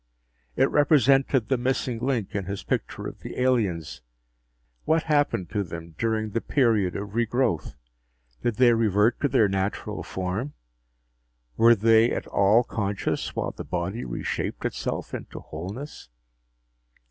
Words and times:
It 0.55 0.67
represented 0.71 1.47
the 1.47 1.59
missing 1.59 1.99
link 1.99 2.33
in 2.33 2.45
his 2.45 2.63
picture 2.63 3.05
of 3.05 3.19
the 3.19 3.39
aliens. 3.39 4.01
What 4.83 5.03
happened 5.03 5.51
to 5.51 5.61
them 5.63 5.93
during 5.95 6.31
the 6.31 6.41
period 6.41 6.95
of 6.95 7.13
regrowth? 7.13 7.75
Did 8.41 8.55
they 8.55 8.73
revert 8.73 9.21
to 9.21 9.27
their 9.27 9.47
natural 9.47 10.01
form? 10.01 10.55
Were 11.55 11.75
they 11.75 12.09
at 12.11 12.25
all 12.25 12.63
conscious 12.63 13.35
while 13.35 13.51
the 13.51 13.63
body 13.63 14.03
reshaped 14.03 14.65
itself 14.65 15.13
into 15.13 15.39
wholeness? 15.39 16.09